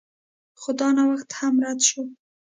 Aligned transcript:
خو 0.59 0.69
دا 0.79 0.87
نوښت 0.95 1.29
هم 1.39 1.55
رد 1.65 1.79
شو. 1.87 2.03